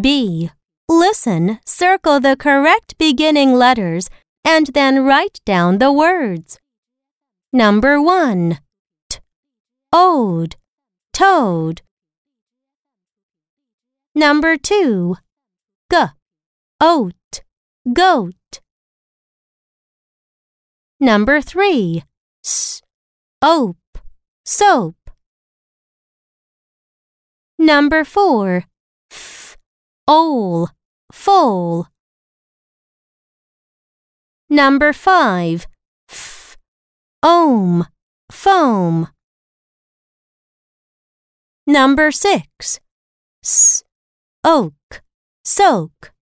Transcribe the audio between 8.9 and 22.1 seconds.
T. Ode. Toad. Number 2. G. Oat. Goat. Number 3.